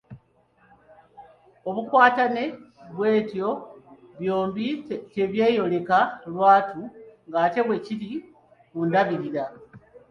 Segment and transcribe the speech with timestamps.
[1.69, 2.43] Obukwatane
[2.93, 3.49] bw’ebyo
[4.19, 4.67] byombi
[5.13, 5.99] tebweyoleka
[6.33, 6.81] lwatu
[7.27, 8.11] ng’ate bwe kiri
[8.69, 9.45] ku ndabirira.